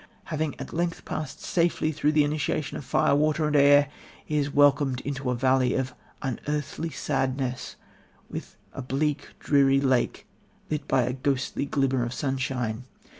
Having 0.23 0.59
at 0.59 0.73
length 0.73 1.05
passed 1.05 1.41
safely 1.43 1.91
through 1.91 2.13
the 2.13 2.23
initiation 2.23 2.75
of 2.75 2.83
Fire, 2.83 3.15
Water 3.15 3.45
and 3.45 3.55
Air, 3.55 3.87
he 4.25 4.35
is 4.39 4.49
welcomed 4.51 4.99
into 5.01 5.29
a 5.29 5.35
valley 5.35 5.75
of 5.75 5.93
"unearthly 6.23 6.89
sadness," 6.89 7.75
with 8.27 8.57
a 8.73 8.81
bleak, 8.81 9.27
dreary 9.37 9.79
lake 9.79 10.25
lit 10.71 10.87
by 10.87 11.03
a 11.03 11.13
"ghostly 11.13 11.67
glimmer 11.67 12.03
of 12.03 12.15
sunshine." 12.15 12.85